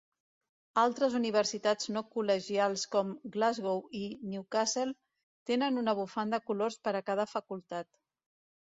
Altres 0.83 1.17
universitats 1.19 1.91
no 1.97 2.03
col·legials 2.15 2.85
com 2.95 3.13
Glasgow 3.37 3.85
i 4.03 4.03
Newcastle 4.33 4.99
tenen 5.53 5.81
una 5.85 5.97
bufanda 6.03 6.43
colors 6.51 6.81
per 6.89 6.97
a 6.97 7.07
cada 7.13 7.33
facultat. 7.39 7.95